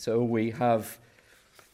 [0.00, 0.96] So we have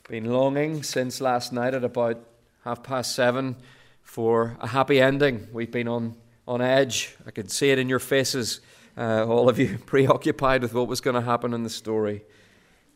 [0.08, 2.19] been longing since last night at about
[2.65, 3.55] half past seven
[4.03, 5.46] for a happy ending.
[5.53, 6.17] We've been on,
[6.49, 7.15] on edge.
[7.25, 8.62] I could see it in your faces,
[8.99, 12.25] uh, all of you preoccupied with what was going to happen in the story.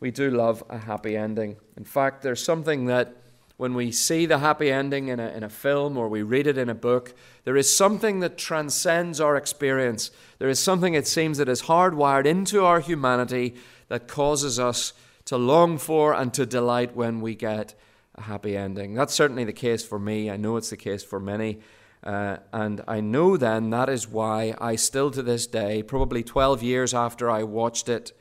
[0.01, 1.55] We do love a happy ending.
[1.77, 3.15] In fact, there's something that
[3.55, 6.57] when we see the happy ending in a, in a film or we read it
[6.57, 7.13] in a book,
[7.45, 10.11] there is something that transcends our experience.
[10.39, 13.55] There is something, it seems, that is hardwired into our humanity
[13.87, 14.91] that causes us
[15.31, 17.73] to long for and to delight when we get
[18.15, 18.93] a happy ending.
[18.93, 20.29] That's certainly the case for me.
[20.29, 21.61] I know it's the case for many.
[22.03, 26.61] Uh, and I know then that is why I still to this day, probably 12
[26.61, 28.11] years after I watched it,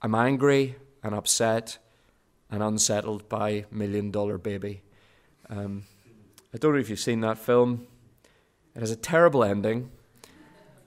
[0.00, 1.78] I'm angry and upset
[2.48, 4.82] and unsettled by Million Dollar Baby.
[5.48, 5.82] Um,
[6.54, 7.88] I don't know if you've seen that film.
[8.76, 9.90] It has a terrible ending.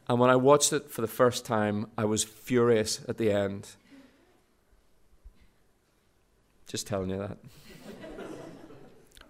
[0.07, 3.68] And when I watched it for the first time, I was furious at the end.
[6.73, 7.38] Just telling you that.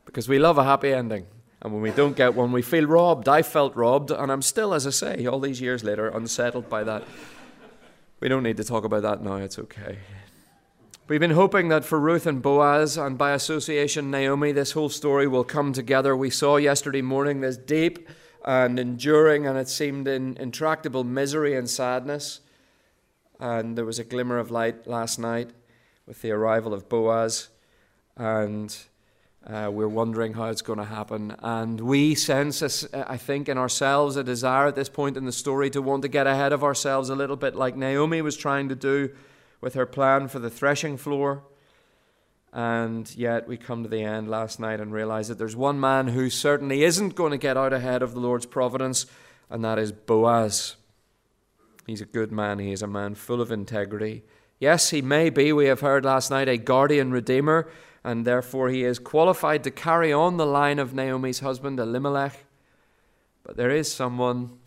[0.05, 1.25] because we love a happy ending.
[1.61, 3.27] And when we don't get one, we feel robbed.
[3.27, 6.85] I felt robbed, and I'm still, as I say, all these years later, unsettled by
[6.85, 7.03] that.
[8.21, 9.97] We don't need to talk about that now, it's okay.
[11.09, 15.27] We've been hoping that for Ruth and Boaz, and by association Naomi, this whole story
[15.27, 16.15] will come together.
[16.15, 18.07] We saw yesterday morning this deep
[18.45, 22.39] and enduring, and it seemed in intractable misery and sadness.
[23.37, 25.51] And there was a glimmer of light last night
[26.05, 27.49] with the arrival of Boaz,
[28.17, 28.75] and
[29.45, 31.35] uh, we're wondering how it's going to happen.
[31.39, 35.69] And we sense, I think, in ourselves a desire at this point in the story
[35.71, 38.75] to want to get ahead of ourselves a little bit, like Naomi was trying to
[38.75, 39.09] do
[39.61, 41.43] with her plan for the threshing floor.
[42.51, 46.09] And yet we come to the end last night and realize that there's one man
[46.09, 49.07] who certainly isn't going to get out ahead of the Lord's providence,
[49.49, 50.75] and that is Boaz.
[51.87, 54.23] He's a good man, he is a man full of integrity.
[54.63, 57.69] Yes, he may be, we have heard last night, a guardian redeemer,
[58.01, 62.45] and therefore he is qualified to carry on the line of Naomi's husband, Elimelech.
[63.43, 64.59] But there is someone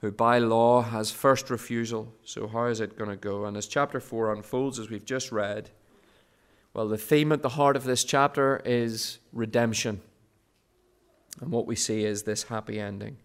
[0.00, 2.10] who by law has first refusal.
[2.24, 3.44] So, how is it going to go?
[3.44, 5.68] And as chapter 4 unfolds, as we've just read,
[6.72, 10.00] well, the theme at the heart of this chapter is redemption.
[11.42, 13.18] And what we see is this happy ending.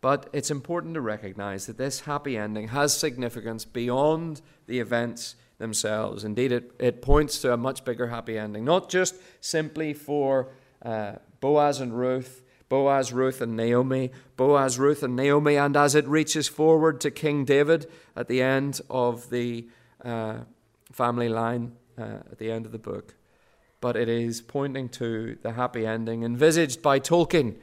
[0.00, 6.22] But it's important to recognize that this happy ending has significance beyond the events themselves.
[6.22, 10.50] Indeed, it, it points to a much bigger happy ending, not just simply for
[10.82, 16.06] uh, Boaz and Ruth, Boaz, Ruth, and Naomi, Boaz, Ruth, and Naomi, and as it
[16.06, 19.68] reaches forward to King David at the end of the
[20.04, 20.40] uh,
[20.92, 23.14] family line, uh, at the end of the book.
[23.80, 27.56] But it is pointing to the happy ending envisaged by Tolkien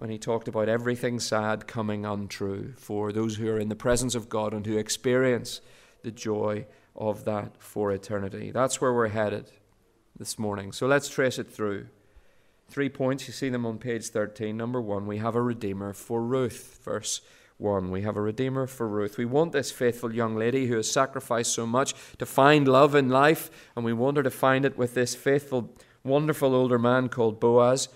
[0.00, 4.14] when he talked about everything sad coming untrue for those who are in the presence
[4.14, 5.60] of God and who experience
[6.02, 6.64] the joy
[6.96, 8.50] of that for eternity.
[8.50, 9.50] That's where we're headed
[10.18, 10.72] this morning.
[10.72, 11.88] So let's trace it through.
[12.70, 14.56] Three points, you see them on page 13.
[14.56, 16.80] Number one, we have a Redeemer for Ruth.
[16.82, 17.20] Verse
[17.58, 17.90] 1.
[17.90, 19.18] We have a Redeemer for Ruth.
[19.18, 23.10] We want this faithful young lady who has sacrificed so much to find love in
[23.10, 27.38] life, and we want her to find it with this faithful, wonderful older man called
[27.38, 27.90] Boaz.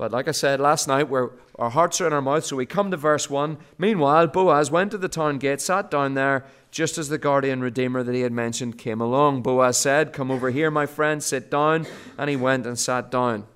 [0.00, 2.64] But like I said last night, where our hearts are in our mouths, so we
[2.64, 3.58] come to verse 1.
[3.76, 8.02] Meanwhile, Boaz went to the town gate, sat down there, just as the guardian redeemer
[8.02, 9.42] that he had mentioned came along.
[9.42, 11.86] Boaz said, Come over here, my friend, sit down.
[12.16, 13.46] And he went and sat down.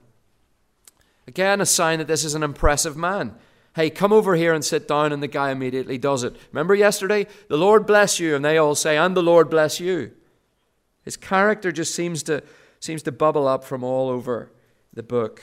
[1.27, 3.37] Again, a sign that this is an impressive man.
[3.75, 6.37] Hey, come over here and sit down, and the guy immediately does it.
[6.53, 7.27] Remember yesterday?
[7.49, 10.13] The Lord bless you, and they all say, And the Lord bless you.
[11.05, 12.43] His character just seems to,
[12.81, 14.53] seems to bubble up from all over
[14.93, 15.43] the book.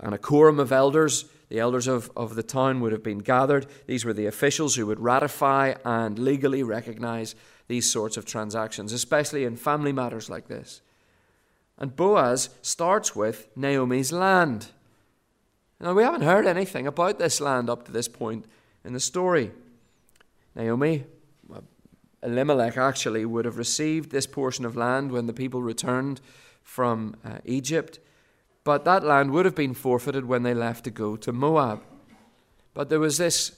[0.00, 3.66] and a quorum of elders, the elders of, of the town, would have been gathered.
[3.86, 7.34] These were the officials who would ratify and legally recognize
[7.66, 10.80] these sorts of transactions, especially in family matters like this.
[11.78, 14.68] And Boaz starts with Naomi's land.
[15.80, 18.46] Now, we haven't heard anything about this land up to this point
[18.84, 19.52] in the story.
[20.56, 21.04] Naomi,
[22.22, 26.20] Elimelech actually, would have received this portion of land when the people returned
[26.62, 28.00] from uh, Egypt
[28.64, 31.82] but that land would have been forfeited when they left to go to Moab.
[32.74, 33.52] But there was this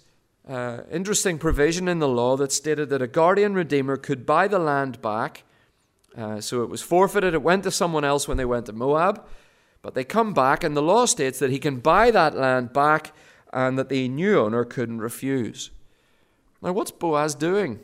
[0.48, 4.58] uh, interesting provision in the law that stated that a guardian redeemer could buy the
[4.58, 5.44] land back
[6.16, 7.34] Uh, so it was forfeited.
[7.34, 9.24] It went to someone else when they went to Moab.
[9.82, 13.12] But they come back, and the law states that he can buy that land back
[13.52, 15.70] and that the new owner couldn't refuse.
[16.60, 17.80] Now, what's Boaz doing?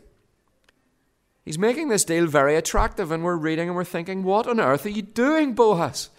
[1.44, 4.84] He's making this deal very attractive, and we're reading and we're thinking, what on earth
[4.84, 6.10] are you doing, Boaz?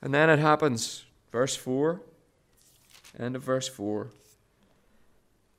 [0.00, 1.04] And then it happens.
[1.32, 2.00] Verse 4,
[3.18, 4.10] end of verse 4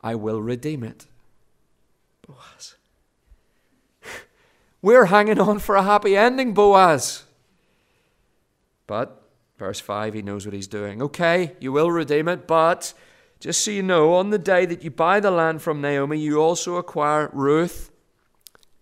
[0.01, 1.07] I will redeem it.
[2.25, 2.75] Boaz.
[4.81, 7.25] We're hanging on for a happy ending, Boaz.
[8.87, 9.21] But,
[9.57, 11.01] verse 5, he knows what he's doing.
[11.01, 12.93] Okay, you will redeem it, but
[13.39, 16.41] just so you know, on the day that you buy the land from Naomi, you
[16.41, 17.91] also acquire Ruth,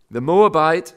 [0.09, 0.93] the Moabite,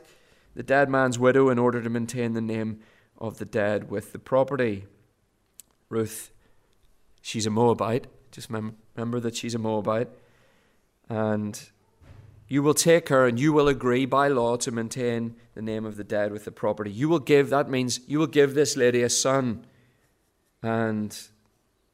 [0.55, 2.81] the dead man's widow, in order to maintain the name
[3.21, 4.87] of the dead with the property.
[5.89, 6.31] Ruth,
[7.21, 8.07] she's a Moabite.
[8.31, 10.09] Just remember that she's a Moabite.
[11.09, 11.61] And
[12.49, 15.97] you will take her and you will agree by law to maintain the name of
[15.97, 16.91] the dead with the property.
[16.91, 19.67] You will give, that means you will give this lady a son.
[20.63, 21.11] And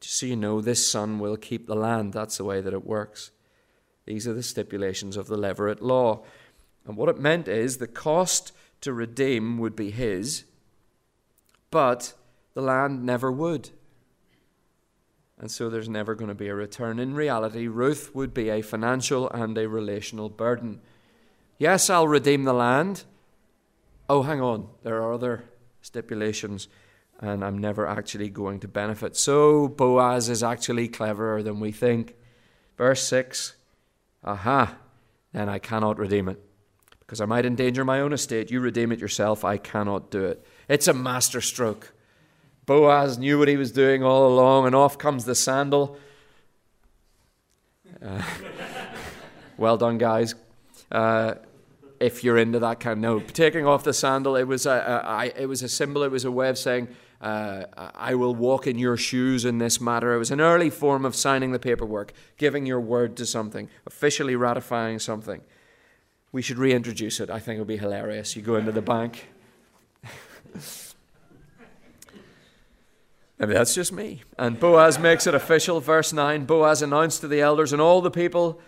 [0.01, 2.13] just so you know, this son will keep the land.
[2.13, 3.31] That's the way that it works.
[4.05, 6.25] These are the stipulations of the Levirate law.
[6.87, 8.53] And what it meant is the cost
[8.83, 10.45] to redeem would be his,
[11.77, 12.15] but
[12.55, 13.71] the land never would
[15.39, 16.99] and so there's never going to be a return.
[16.99, 20.81] In reality, Ruth would be a financial and a relational burden.
[21.59, 23.05] Yes, I'll redeem the land.
[24.09, 25.45] Oh, hang on, there are other
[25.83, 26.69] stipulations,
[27.21, 29.17] and I'm never actually going to benefit.
[29.17, 32.15] So Boaz is actually cleverer than we think.
[32.79, 33.57] Verse 6
[34.25, 34.77] Aha,
[35.33, 36.43] then I cannot redeem it.
[37.07, 38.51] Because I might endanger my own estate.
[38.51, 39.45] You redeem it yourself.
[39.45, 40.45] I cannot do it.
[40.69, 41.93] It's a masterstroke.
[42.67, 45.99] Boaz knew what he was doing all along, and off comes the sandal.
[48.05, 48.23] Uh,
[49.57, 50.35] well done, guys.
[50.91, 51.35] Uh,
[52.01, 55.09] if you're into that kind of no, taking off the sandal, it was a, a,
[55.09, 56.03] I, it was a symbol.
[56.03, 56.89] It was a way of saying,
[57.21, 61.05] uh, "I will walk in your shoes in this matter." It was an early form
[61.05, 65.41] of signing the paperwork, giving your word to something, officially ratifying something.
[66.37, 67.31] We should reintroduce it.
[67.31, 68.37] I think it would be hilarious.
[68.37, 69.29] You go into the bank.
[73.39, 74.21] Maybe that's just me.
[74.39, 75.81] And Boaz makes it official.
[75.81, 78.61] Verse 9 Boaz announced to the elders and all the people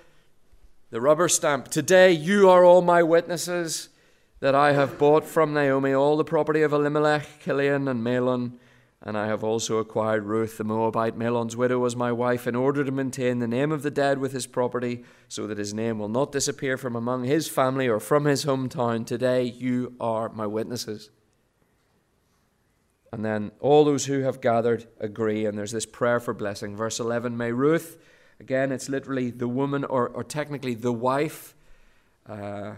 [0.89, 3.91] the rubber stamp Today you are all my witnesses
[4.41, 8.53] that I have bought from Naomi all the property of Elimelech, Kilion, and Mahlon.
[9.01, 12.85] And I have also acquired Ruth the Moabite, Mahlon's widow, as my wife, in order
[12.85, 16.09] to maintain the name of the dead with his property, so that his name will
[16.09, 19.07] not disappear from among his family or from his hometown.
[19.07, 21.11] Today you are my witnesses.
[23.13, 26.77] And then all those who have gathered agree, and there's this prayer for blessing.
[26.77, 27.99] Verse 11 May Ruth,
[28.41, 31.55] again, it's literally the woman, or, or technically the wife.
[32.27, 32.75] Uh,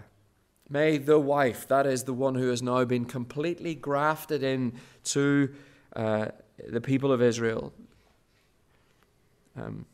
[0.69, 4.75] may the wife, that is the one who has now been completely grafted in
[5.05, 5.52] to
[5.96, 6.28] uh,
[6.69, 7.72] the people of Israel,
[9.56, 9.87] um,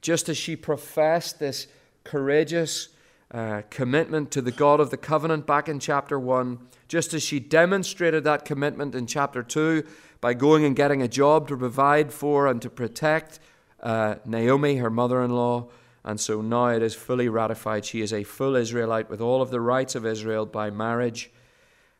[0.00, 1.66] just as she professed this
[2.04, 2.88] courageous
[3.30, 6.58] uh, commitment to the God of the covenant back in chapter 1,
[6.88, 9.84] just as she demonstrated that commitment in chapter 2
[10.20, 13.38] by going and getting a job to provide for and to protect
[13.82, 15.68] uh, Naomi, her mother in law.
[16.04, 17.84] And so now it is fully ratified.
[17.84, 21.30] She is a full Israelite with all of the rights of Israel by marriage.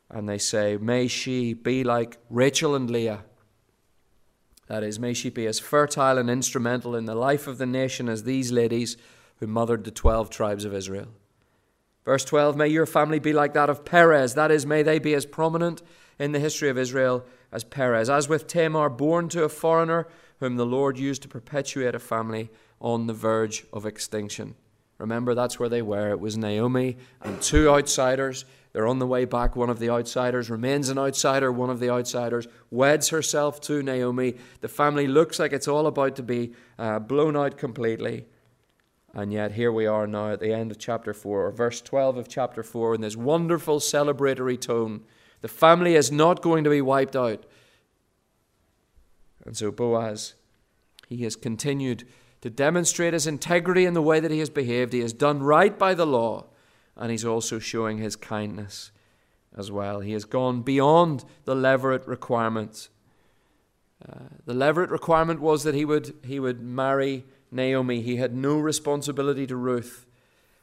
[0.09, 3.25] And they say, May she be like Rachel and Leah.
[4.69, 8.09] That is, may she be as fertile and instrumental in the life of the nation
[8.09, 8.97] as these ladies
[9.41, 11.09] who mothered the 12 tribes of Israel.
[12.05, 15.15] Verse 12 May your family be like that of Perez, that is, may they be
[15.15, 15.83] as prominent
[16.19, 20.07] in the history of Israel as Perez, as with Tamar, born to a foreigner,
[20.41, 24.55] whom the Lord used to perpetuate a family on the verge of extinction.
[24.99, 26.11] Remember, that's where they were.
[26.11, 28.45] It was Naomi and two outsiders.
[28.79, 29.57] They're on the way back.
[29.57, 31.51] One of the outsiders remains an outsider.
[31.51, 34.37] One of the outsiders weds herself to Naomi.
[34.61, 38.27] The family looks like it's all about to be uh, blown out completely.
[39.13, 42.19] And yet, here we are now at the end of chapter 4, or verse 12
[42.19, 45.03] of chapter 4, in this wonderful celebratory tone.
[45.41, 47.47] The family is not going to be wiped out.
[49.45, 50.35] And so, Boaz,
[51.09, 52.07] he has continued
[52.43, 54.93] to demonstrate his integrity in the way that he has behaved.
[54.93, 56.47] He has done right by the law,
[56.99, 58.91] and he's also showing his kindness
[59.57, 60.01] as well.
[60.01, 62.91] He has gone beyond the levirate requirements.
[64.07, 68.03] Uh, the levirate requirement was that he would, he would marry Naomi.
[68.03, 70.07] He had no responsibility to Ruth,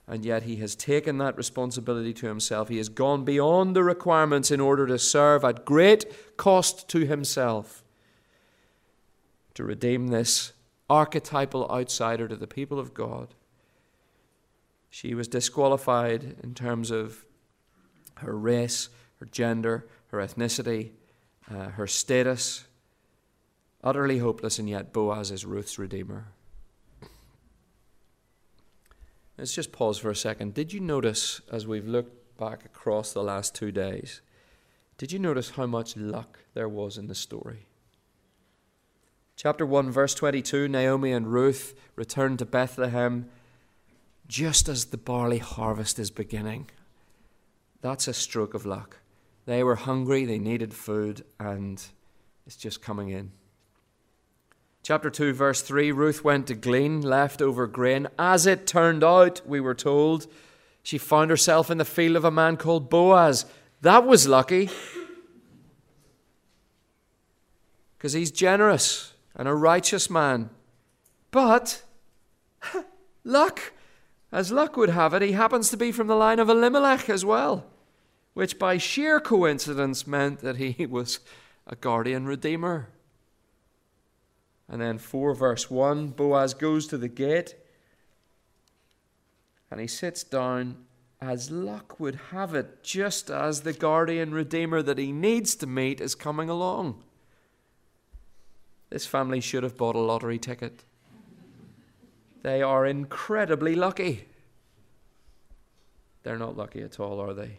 [0.07, 2.69] and yet he has taken that responsibility to himself.
[2.69, 7.83] He has gone beyond the requirements in order to serve at great cost to himself
[9.55, 10.53] to redeem this
[10.89, 13.33] archetypal outsider to the people of God.
[14.95, 17.25] She was disqualified in terms of
[18.19, 18.87] her race,
[19.19, 20.91] her gender, her ethnicity,
[21.51, 22.63] uh, her status.
[23.83, 26.27] Utterly hopeless, and yet Boaz is Ruth's redeemer.
[29.37, 30.53] Let's just pause for a second.
[30.53, 34.21] Did you notice, as we've looked back across the last two days,
[34.97, 37.65] did you notice how much luck there was in the story?
[39.35, 43.29] Chapter 1, verse 22 Naomi and Ruth return to Bethlehem
[44.27, 46.69] just as the barley harvest is beginning.
[47.81, 48.97] That's a stroke of luck.
[49.45, 51.81] They were hungry, they needed food, and
[52.47, 53.31] it's just coming in.
[54.81, 58.07] Chapter 2, verse 3 Ruth went to glean leftover grain.
[58.17, 60.27] As it turned out, we were told,
[60.83, 63.45] she found herself in the field of a man called Boaz.
[63.81, 64.69] That was lucky.
[67.97, 70.51] Because he's generous and a righteous man.
[71.31, 71.81] But,
[73.23, 73.73] luck,
[74.31, 77.23] as luck would have it, he happens to be from the line of Elimelech as
[77.23, 77.65] well
[78.35, 81.19] which by sheer coincidence meant that he was
[81.65, 82.89] a guardian redeemer.
[84.69, 87.55] And then 4 verse 1 Boaz goes to the gate
[89.71, 90.85] and he sits down
[91.21, 96.01] as luck would have it, just as the guardian redeemer that he needs to meet
[96.01, 97.01] is coming along.
[98.89, 100.83] This family should have bought a lottery ticket.
[102.45, 104.27] They are incredibly lucky.
[106.21, 107.57] They're not lucky at all, are they?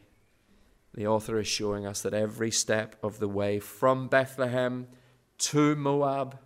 [0.95, 4.87] the author is showing us that every step of the way from Bethlehem
[5.39, 6.39] to Moab,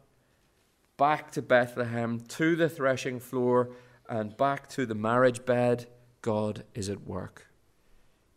[0.97, 3.73] back to Bethlehem, to the threshing floor,
[4.09, 5.87] and back to the marriage bed,
[6.23, 7.50] God is at work.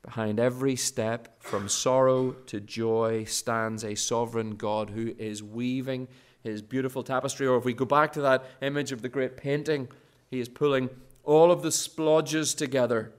[0.04, 6.10] Behind every step from sorrow to joy stands a sovereign God who is weaving
[6.44, 7.48] his beautiful tapestry.
[7.48, 9.88] Or if we go back to that image of the great painting,
[10.30, 10.90] he is pulling
[11.24, 13.14] all of the splodges together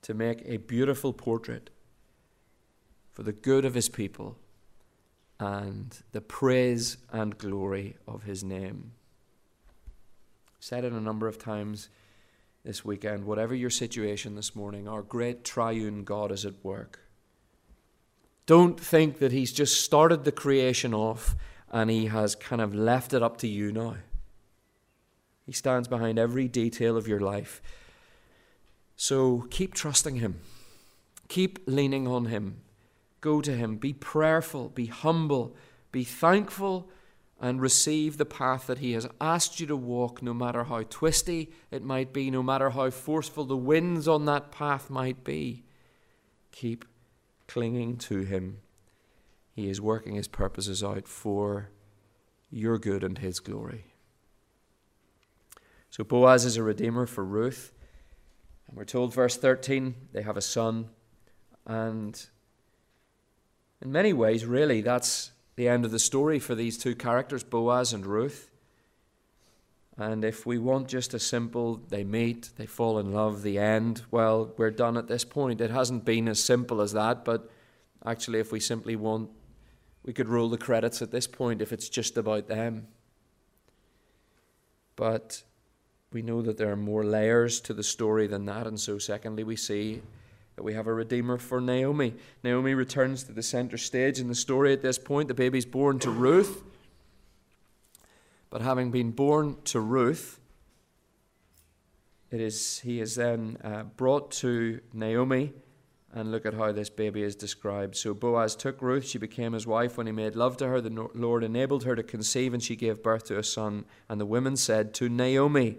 [0.00, 1.68] to make a beautiful portrait
[3.12, 4.38] for the good of his people
[5.38, 8.92] and the praise and glory of his name.
[10.58, 11.90] Said it a number of times
[12.64, 17.00] this weekend, whatever your situation this morning, our great triune God is at work.
[18.46, 21.36] Don't think that he's just started the creation off
[21.70, 23.96] and he has kind of left it up to you now.
[25.44, 27.60] He stands behind every detail of your life.
[28.96, 30.40] So keep trusting Him,
[31.28, 32.60] keep leaning on Him.
[33.20, 35.56] Go to Him, be prayerful, be humble,
[35.92, 36.88] be thankful,
[37.40, 41.50] and receive the path that He has asked you to walk, no matter how twisty
[41.70, 45.64] it might be, no matter how forceful the winds on that path might be.
[46.52, 46.84] Keep
[47.48, 48.58] clinging to Him.
[49.52, 51.70] He is working His purposes out for
[52.50, 53.86] your good and His glory.
[55.90, 57.72] So Boaz is a redeemer for Ruth.
[58.66, 60.88] And we're told, verse 13, they have a son.
[61.66, 62.20] And
[63.80, 67.92] in many ways, really, that's the end of the story for these two characters, Boaz
[67.92, 68.50] and Ruth.
[69.96, 74.02] And if we want just a simple, they meet, they fall in love, the end,
[74.10, 75.60] well, we're done at this point.
[75.60, 77.48] It hasn't been as simple as that, but
[78.04, 79.30] actually, if we simply want,
[80.04, 82.88] we could roll the credits at this point if it's just about them.
[84.96, 85.44] But
[86.12, 88.66] we know that there are more layers to the story than that.
[88.66, 90.02] And so, secondly, we see
[90.56, 92.14] that we have a redeemer for Naomi.
[92.42, 95.28] Naomi returns to the center stage in the story at this point.
[95.28, 96.62] The baby's born to Ruth.
[98.50, 100.38] But having been born to Ruth,
[102.30, 105.52] it is, he is then uh, brought to Naomi.
[106.16, 107.96] And look at how this baby is described.
[107.96, 109.04] So Boaz took Ruth.
[109.04, 109.98] She became his wife.
[109.98, 113.02] When he made love to her, the Lord enabled her to conceive, and she gave
[113.02, 113.84] birth to a son.
[114.08, 115.78] And the women said to Naomi,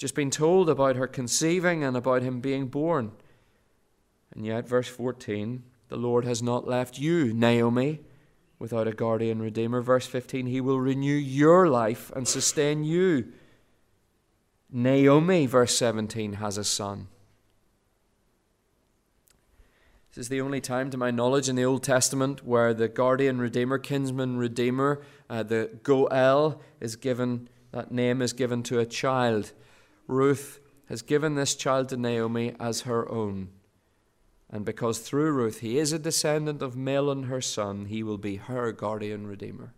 [0.00, 3.12] just been told about her conceiving and about him being born.
[4.34, 8.00] And yet, verse 14, the Lord has not left you, Naomi,
[8.58, 9.82] without a guardian redeemer.
[9.82, 13.30] Verse 15, he will renew your life and sustain you.
[14.70, 17.08] Naomi, verse 17, has a son.
[20.08, 23.38] This is the only time, to my knowledge, in the Old Testament where the guardian
[23.38, 29.52] redeemer, kinsman redeemer, uh, the Goel, is given, that name is given to a child.
[30.10, 33.50] Ruth has given this child to Naomi as her own.
[34.50, 38.36] And because through Ruth he is a descendant of Mahlon, her son, he will be
[38.36, 39.72] her guardian redeemer.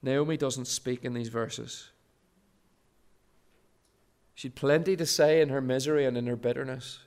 [0.00, 1.88] Naomi doesn't speak in these verses.
[4.34, 7.00] She'd plenty to say in her misery and in her bitterness.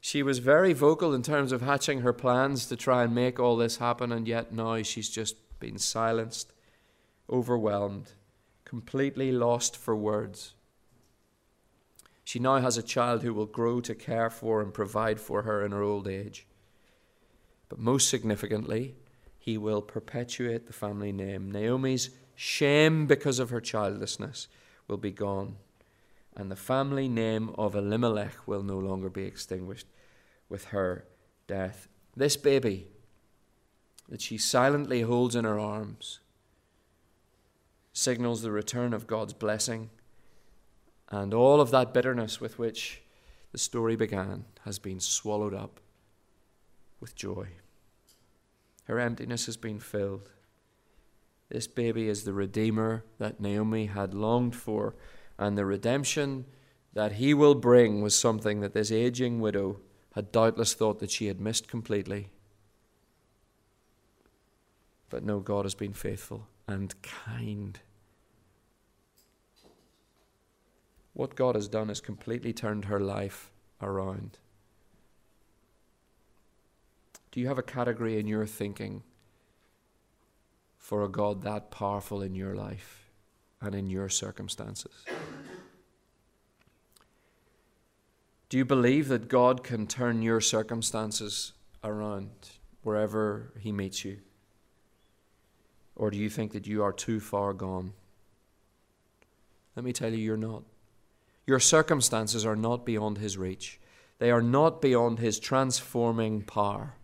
[0.00, 3.56] She was very vocal in terms of hatching her plans to try and make all
[3.56, 6.52] this happen, and yet now she's just been silenced,
[7.28, 8.12] overwhelmed,
[8.70, 10.54] completely lost for words.
[12.22, 15.64] She now has a child who will grow to care for and provide for her
[15.64, 16.46] in her old age.
[17.68, 18.94] But most significantly,
[19.40, 21.50] he will perpetuate the family name.
[21.50, 24.46] Naomi's shame because of her childlessness
[24.86, 25.56] will be gone,
[26.36, 29.88] and the family name of Elimelech will no longer be extinguished
[30.48, 31.06] with her
[31.48, 31.88] death.
[32.16, 32.86] This baby
[34.08, 36.19] that she silently holds in her arms
[37.92, 39.90] signals the return of God's blessing
[41.10, 43.02] and all of that bitterness with which
[43.52, 45.80] the story began has been swallowed up
[47.00, 47.48] with joy.
[48.84, 50.30] Her emptiness has been filled.
[51.48, 54.94] This baby is the Redeemer that Naomi had longed for,
[55.38, 56.44] and the redemption
[56.92, 59.80] that he will bring was something that this aging widow
[60.14, 62.30] had doubtless thought that she had missed completely.
[65.10, 67.78] But no, God has been faithful and kind.
[71.12, 73.50] What God has done is completely turned her life
[73.82, 74.38] around.
[77.32, 79.02] Do you have a category in your thinking
[80.78, 83.10] for a God that powerful in your life
[83.60, 85.04] and in your circumstances?
[88.48, 91.52] Do you believe that God can turn your circumstances
[91.84, 92.30] around
[92.82, 94.18] wherever He meets you?
[96.00, 97.92] Or do you think that you are too far gone?
[99.76, 100.62] Let me tell you, you're not.
[101.46, 103.78] Your circumstances are not beyond his reach,
[104.18, 106.94] they are not beyond his transforming power.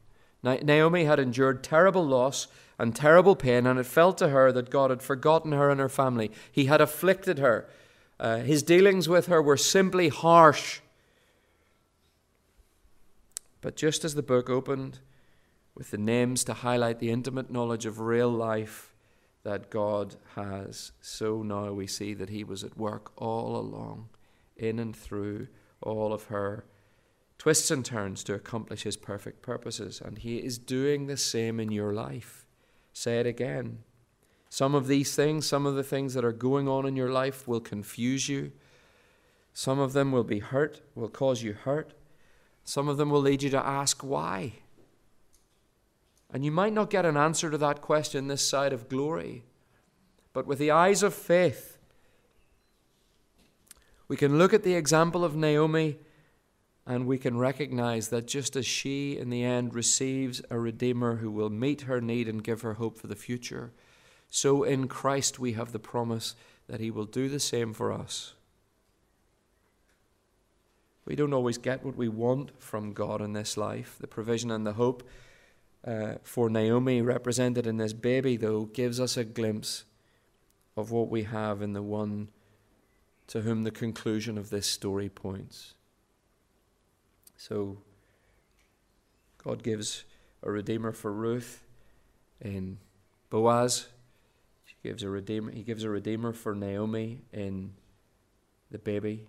[0.42, 2.46] Naomi had endured terrible loss
[2.78, 5.90] and terrible pain, and it felt to her that God had forgotten her and her
[5.90, 6.30] family.
[6.50, 7.68] He had afflicted her.
[8.18, 10.80] Uh, his dealings with her were simply harsh.
[13.60, 15.00] But just as the book opened
[15.76, 18.94] with the names to highlight the intimate knowledge of real life
[19.44, 24.08] that God has, so now we see that He was at work all along
[24.56, 25.46] in and through
[25.82, 26.64] all of her
[27.38, 30.00] twists and turns to accomplish his perfect purposes.
[30.04, 32.46] And he is doing the same in your life.
[32.92, 33.80] Say it again.
[34.48, 37.46] Some of these things, some of the things that are going on in your life
[37.46, 38.52] will confuse you.
[39.52, 41.92] Some of them will be hurt, will cause you hurt.
[42.64, 44.54] Some of them will lead you to ask why.
[46.32, 49.44] And you might not get an answer to that question this side of glory.
[50.32, 51.78] But with the eyes of faith,
[54.08, 55.98] we can look at the example of Naomi
[56.86, 61.30] and we can recognize that just as she, in the end, receives a Redeemer who
[61.30, 63.72] will meet her need and give her hope for the future,
[64.30, 66.36] so in Christ we have the promise
[66.68, 68.34] that He will do the same for us.
[71.04, 73.96] We don't always get what we want from God in this life.
[74.00, 75.08] The provision and the hope
[75.86, 79.84] uh, for Naomi, represented in this baby, though, gives us a glimpse
[80.76, 82.28] of what we have in the one
[83.28, 85.74] to whom the conclusion of this story points.
[87.36, 87.78] So,
[89.42, 90.04] God gives
[90.42, 91.62] a redeemer for Ruth
[92.40, 92.78] in
[93.30, 93.86] Boaz.
[94.64, 95.52] He gives a redeemer.
[95.52, 97.74] He gives a redeemer for Naomi in
[98.70, 99.26] the baby.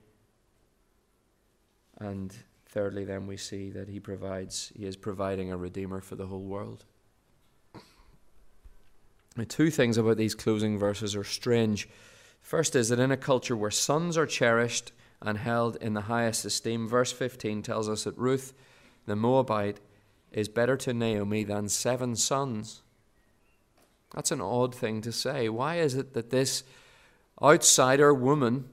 [2.00, 2.36] And
[2.68, 4.72] thirdly, then we see that he provides.
[4.76, 6.86] He is providing a redeemer for the whole world.
[9.48, 11.88] Two things about these closing verses are strange.
[12.42, 16.46] First is that in a culture where sons are cherished and held in the highest
[16.46, 18.54] esteem, verse 15 tells us that Ruth,
[19.06, 19.80] the Moabite,
[20.32, 22.82] is better to Naomi than seven sons.
[24.14, 25.50] That's an odd thing to say.
[25.50, 26.64] Why is it that this
[27.42, 28.70] outsider woman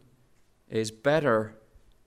[0.69, 1.57] is better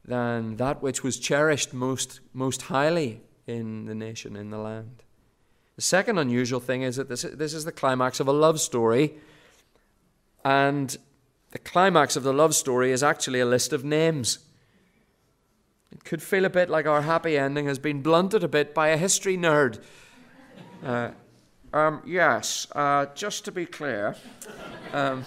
[0.07, 5.03] than that which was cherished most, most highly in the nation, in the land?
[5.75, 9.13] The second unusual thing is that this, this is the climax of a love story,
[10.43, 10.97] and
[11.51, 14.39] the climax of the love story is actually a list of names.
[15.91, 18.89] It could feel a bit like our happy ending has been blunted a bit by
[18.89, 19.79] a history nerd.
[20.83, 21.11] Uh,
[21.73, 24.15] um, yes, uh, just to be clear,
[24.93, 25.25] um,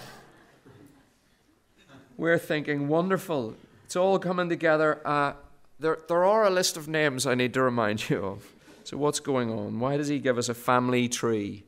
[2.17, 3.55] we're thinking wonderful.
[3.91, 5.05] It's all coming together.
[5.05, 5.33] Uh,
[5.77, 8.53] there, there are a list of names I need to remind you of.
[8.85, 9.81] So, what's going on?
[9.81, 11.65] Why does he give us a family tree?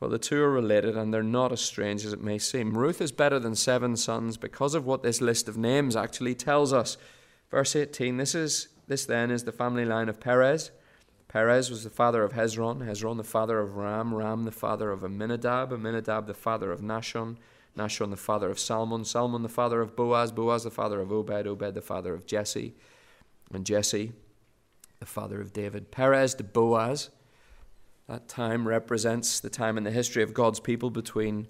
[0.00, 2.76] Well, the two are related and they're not as strange as it may seem.
[2.76, 6.72] Ruth is better than seven sons because of what this list of names actually tells
[6.72, 6.96] us.
[7.52, 10.72] Verse 18 this, is, this then is the family line of Perez.
[11.28, 15.04] Perez was the father of Hezron, Hezron the father of Ram, Ram the father of
[15.04, 17.36] Amminadab, Amminadab the father of Nahshon,
[17.76, 21.46] Nahshon the father of Salmon, Salmon the father of Boaz, Boaz the father of Obed,
[21.46, 22.74] Obed the father of Jesse,
[23.52, 24.12] and Jesse
[25.00, 25.90] the father of David.
[25.90, 27.10] Perez to Boaz,
[28.08, 31.48] that time represents the time in the history of God's people between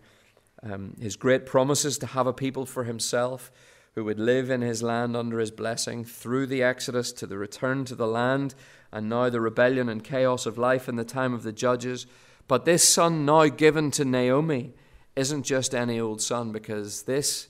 [0.63, 3.53] um, his great promises to have a people for himself
[3.95, 7.85] who would live in his land under his blessing through the Exodus to the return
[7.85, 8.55] to the land
[8.91, 12.07] and now the rebellion and chaos of life in the time of the judges.
[12.49, 14.75] But this son now given to Naomi
[15.17, 17.49] isn't just any old son because this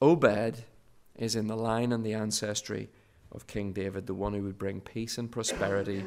[0.00, 0.64] Obed
[1.16, 2.90] is in the line and the ancestry
[3.32, 6.04] of King David, the one who would bring peace and prosperity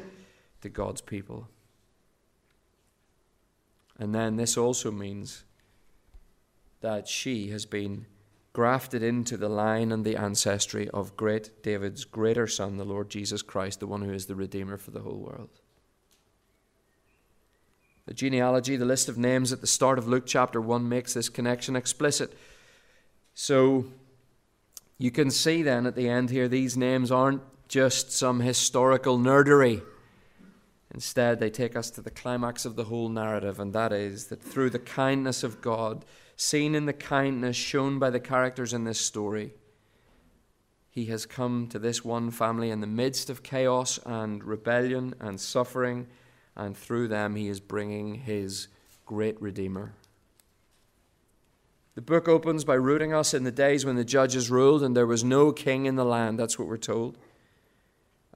[0.60, 1.48] to God's people.
[3.98, 5.44] And then this also means
[6.80, 8.06] that she has been
[8.52, 13.42] grafted into the line and the ancestry of great David's greater son, the Lord Jesus
[13.42, 15.60] Christ, the one who is the Redeemer for the whole world.
[18.08, 21.28] The genealogy, the list of names at the start of Luke chapter 1 makes this
[21.28, 22.32] connection explicit.
[23.34, 23.84] So
[24.96, 29.82] you can see then at the end here, these names aren't just some historical nerdery.
[30.90, 34.42] Instead, they take us to the climax of the whole narrative, and that is that
[34.42, 38.98] through the kindness of God, seen in the kindness shown by the characters in this
[38.98, 39.52] story,
[40.88, 45.38] he has come to this one family in the midst of chaos and rebellion and
[45.38, 46.06] suffering,
[46.58, 48.68] and through them he is bringing his
[49.06, 49.94] great Redeemer.
[51.94, 55.06] The book opens by rooting us in the days when the judges ruled and there
[55.06, 56.38] was no king in the land.
[56.38, 57.18] That's what we're told.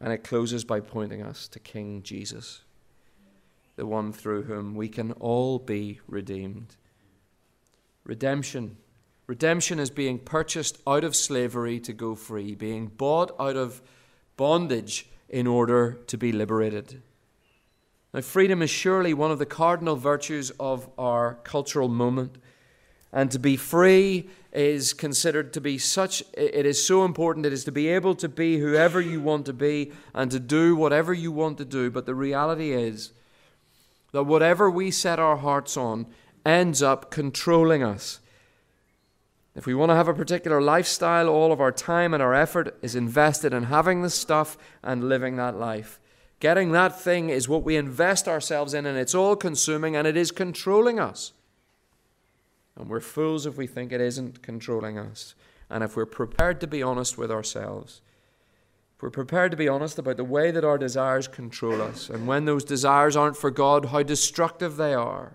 [0.01, 2.63] And it closes by pointing us to King Jesus,
[3.77, 6.75] the one through whom we can all be redeemed.
[8.05, 8.79] Redemption.
[9.29, 13.81] Redemption is being purchased out of slavery to go free, being bought out of
[14.37, 17.01] bondage in order to be liberated.
[18.15, 22.37] Now, freedom is surely one of the cardinal virtues of our cultural moment.
[23.11, 27.47] And to be free is considered to be such, it is so important.
[27.47, 30.77] It is to be able to be whoever you want to be and to do
[30.77, 31.91] whatever you want to do.
[31.91, 33.13] But the reality is
[34.13, 36.07] that whatever we set our hearts on
[36.45, 38.21] ends up controlling us.
[39.55, 42.79] If we want to have a particular lifestyle, all of our time and our effort
[42.83, 45.99] is invested in having the stuff and living that life.
[46.43, 50.17] Getting that thing is what we invest ourselves in, and it's all consuming and it
[50.17, 51.33] is controlling us.
[52.75, 55.37] And we're fools if we think it isn't controlling us.
[55.71, 58.01] And if we're prepared to be honest with ourselves,
[58.97, 62.27] if we're prepared to be honest about the way that our desires control us, and
[62.27, 65.35] when those desires aren't for God, how destructive they are,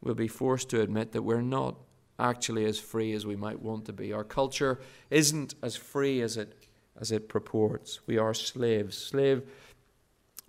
[0.00, 1.74] we'll be forced to admit that we're not
[2.16, 4.12] actually as free as we might want to be.
[4.12, 6.54] Our culture isn't as free as it,
[7.00, 7.98] as it purports.
[8.06, 8.96] We are slaves.
[8.96, 9.42] Slave,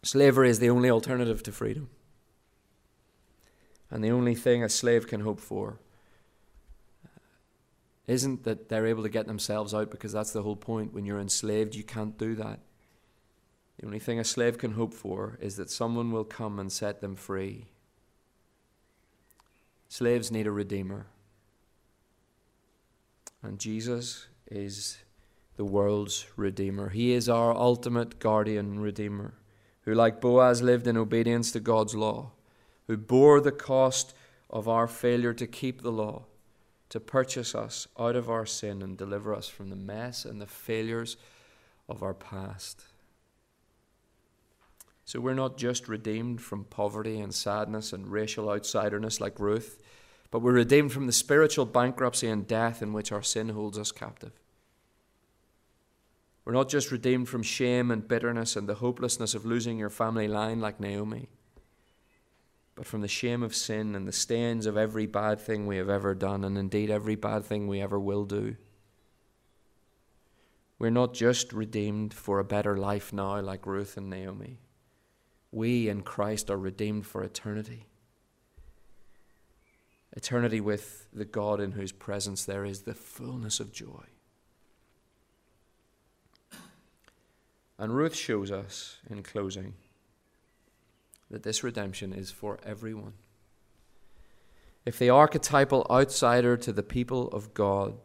[0.03, 1.89] slavery is the only alternative to freedom.
[3.89, 5.79] And the only thing a slave can hope for
[8.07, 10.93] isn't that they're able to get themselves out because that's the whole point.
[10.93, 12.59] When you're enslaved, you can't do that.
[13.79, 17.01] The only thing a slave can hope for is that someone will come and set
[17.01, 17.67] them free.
[19.87, 21.07] Slaves need a redeemer.
[23.41, 24.99] And Jesus is
[25.57, 26.89] the world's redeemer.
[26.89, 29.33] He is our ultimate guardian redeemer,
[29.83, 32.31] who, like Boaz, lived in obedience to God's law
[32.91, 34.13] who bore the cost
[34.49, 36.23] of our failure to keep the law,
[36.89, 40.45] to purchase us out of our sin and deliver us from the mess and the
[40.45, 41.15] failures
[41.87, 42.83] of our past.
[45.05, 49.81] So we're not just redeemed from poverty and sadness and racial outsiderness like Ruth,
[50.29, 53.93] but we're redeemed from the spiritual bankruptcy and death in which our sin holds us
[53.93, 54.33] captive.
[56.43, 60.27] We're not just redeemed from shame and bitterness and the hopelessness of losing your family
[60.27, 61.29] line like Naomi
[62.81, 65.87] but from the shame of sin and the stains of every bad thing we have
[65.87, 68.55] ever done, and indeed every bad thing we ever will do.
[70.79, 74.61] We're not just redeemed for a better life now, like Ruth and Naomi.
[75.51, 77.85] We in Christ are redeemed for eternity.
[80.13, 84.05] Eternity with the God in whose presence there is the fullness of joy.
[87.81, 89.73] And Ruth shows us, in closing,
[91.31, 93.13] that this redemption is for everyone.
[94.85, 97.95] If the archetypal outsider to the people of God,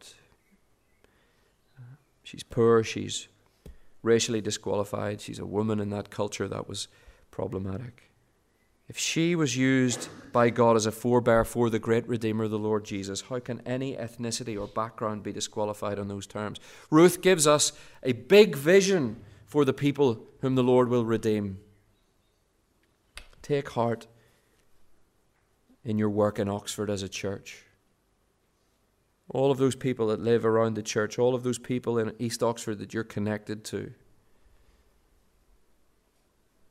[2.22, 3.28] she's poor, she's
[4.02, 6.88] racially disqualified, she's a woman in that culture that was
[7.30, 8.04] problematic.
[8.88, 12.86] If she was used by God as a forebear for the great Redeemer, the Lord
[12.86, 16.60] Jesus, how can any ethnicity or background be disqualified on those terms?
[16.90, 21.58] Ruth gives us a big vision for the people whom the Lord will redeem.
[23.42, 24.06] Take heart
[25.84, 27.62] in your work in Oxford as a church.
[29.28, 32.42] All of those people that live around the church, all of those people in East
[32.42, 33.92] Oxford that you're connected to.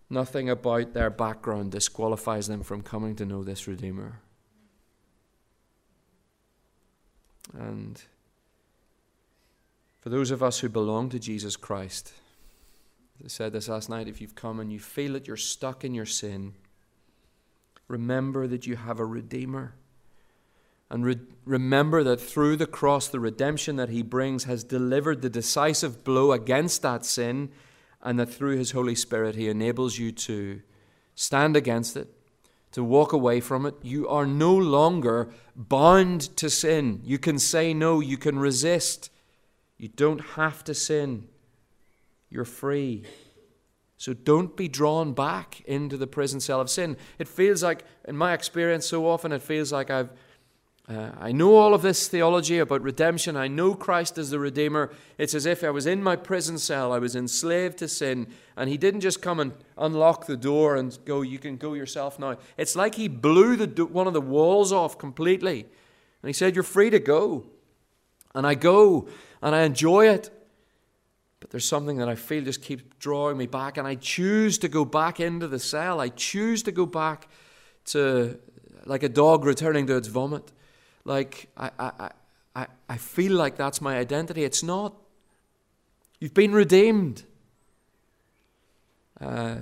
[0.09, 4.19] Nothing about their background disqualifies them from coming to know this Redeemer.
[7.53, 8.01] And
[9.99, 12.13] for those of us who belong to Jesus Christ,
[13.23, 15.93] I said this last night, if you've come and you feel that you're stuck in
[15.93, 16.53] your sin,
[17.87, 19.75] remember that you have a Redeemer.
[20.89, 25.29] And re- remember that through the cross, the redemption that He brings has delivered the
[25.29, 27.49] decisive blow against that sin
[28.03, 30.61] and that through His Holy Spirit, He enables you to
[31.15, 32.09] stand against it,
[32.73, 33.75] to walk away from it.
[33.81, 37.01] You are no longer bound to sin.
[37.03, 39.09] You can say no, you can resist.
[39.77, 41.27] You don't have to sin.
[42.35, 43.03] You're free.
[43.95, 46.97] So don't be drawn back into the prison cell of sin.
[47.17, 50.09] It feels like, in my experience, so often it feels like I've
[50.87, 53.35] uh, I know all of this theology about redemption.
[53.35, 54.91] I know Christ as the Redeemer.
[55.17, 56.93] It's as if I was in my prison cell.
[56.93, 58.27] I was enslaved to sin.
[58.55, 62.19] And He didn't just come and unlock the door and go, You can go yourself
[62.19, 62.37] now.
[62.55, 65.61] It's like He blew the, one of the walls off completely.
[65.61, 67.47] And He said, You're free to go.
[68.35, 69.07] And I go
[69.41, 70.29] and I enjoy it.
[71.45, 73.77] But there's something that I feel just keeps drawing me back.
[73.77, 75.99] And I choose to go back into the cell.
[75.99, 77.29] I choose to go back
[77.85, 78.39] to
[78.87, 80.51] like a dog returning to its vomit
[81.03, 82.09] like I, I,
[82.55, 84.43] I, I feel like that's my identity.
[84.43, 84.95] It's not.
[86.19, 87.25] You've been redeemed.
[89.21, 89.57] Uh,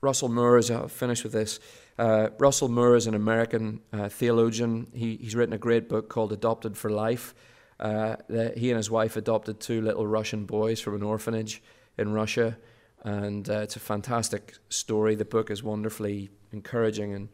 [0.00, 1.58] Russell Moore is, I'll finish with this.
[1.98, 4.86] Uh, Russell Moore is an American uh, theologian.
[4.94, 7.34] He, he's written a great book called Adopted for Life.
[7.80, 8.16] Uh,
[8.56, 11.62] he and his wife adopted two little Russian boys from an orphanage
[11.98, 12.58] in Russia.
[13.02, 15.14] And uh, it's a fantastic story.
[15.14, 17.28] The book is wonderfully encouraging and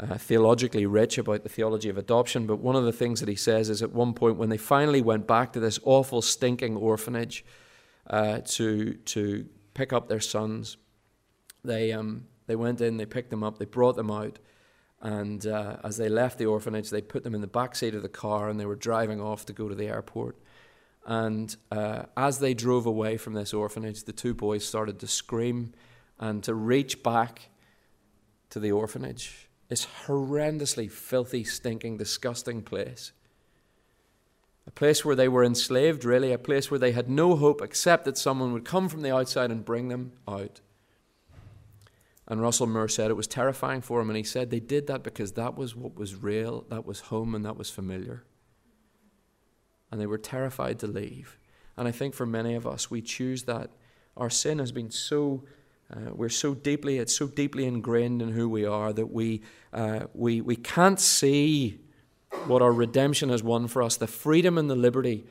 [0.00, 3.36] uh, theologically rich about the theology of adoption, but one of the things that he
[3.36, 7.44] says is at one point when they finally went back to this awful, stinking orphanage
[8.08, 10.76] uh, to, to pick up their sons,
[11.62, 14.40] they, um, they went in, they picked them up, they brought them out,
[15.04, 18.00] and uh, as they left the orphanage, they put them in the back seat of
[18.00, 20.38] the car and they were driving off to go to the airport.
[21.04, 25.74] And uh, as they drove away from this orphanage, the two boys started to scream
[26.18, 27.50] and to reach back
[28.48, 33.12] to the orphanage this horrendously filthy, stinking, disgusting place.
[34.66, 38.04] A place where they were enslaved, really, a place where they had no hope except
[38.04, 40.60] that someone would come from the outside and bring them out.
[42.26, 45.02] And Russell Moore said it was terrifying for him, and he said they did that
[45.02, 48.24] because that was what was real, that was home, and that was familiar.
[49.90, 51.38] And they were terrified to leave.
[51.76, 53.70] And I think for many of us, we choose that.
[54.16, 55.44] Our sin has been so
[55.92, 60.00] uh, we're so deeply, it's so deeply ingrained in who we are that we, uh,
[60.14, 61.78] we, we can't see
[62.46, 65.24] what our redemption has won for us, the freedom and the liberty.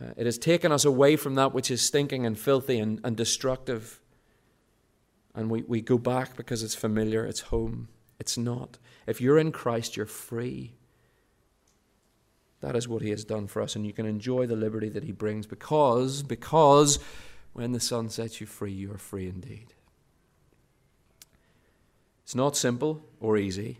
[0.00, 3.16] Uh, it has taken us away from that which is stinking and filthy and, and
[3.16, 4.00] destructive.
[5.36, 7.88] And we, we go back because it's familiar, it's home.
[8.18, 8.78] It's not.
[9.06, 10.72] If you're in Christ, you're free.
[12.62, 15.04] That is what He has done for us, and you can enjoy the liberty that
[15.04, 16.98] He brings because, because
[17.52, 19.74] when the Son sets you free, you are free indeed.
[22.24, 23.78] It's not simple or easy,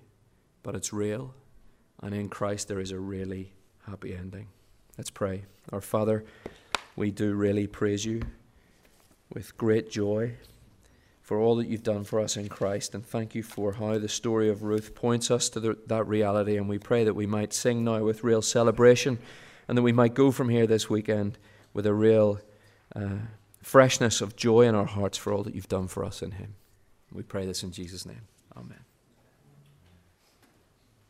[0.63, 1.35] but it's real.
[2.03, 3.53] And in Christ, there is a really
[3.87, 4.49] happy ending.
[4.99, 5.47] Let's pray.
[5.73, 6.25] Our Father,
[6.97, 8.21] we do really praise you
[9.33, 10.35] with great joy
[11.27, 12.95] for all that you've done for us in Christ.
[12.95, 16.57] And thank you for how the story of Ruth points us to the, that reality.
[16.57, 19.19] And we pray that we might sing now with real celebration
[19.67, 21.37] and that we might go from here this weekend
[21.75, 22.39] with a real
[22.95, 23.17] uh,
[23.61, 26.55] freshness of joy in our hearts for all that you've done for us in Him.
[27.11, 28.29] We pray this in Jesus' name.
[28.57, 28.86] Amen.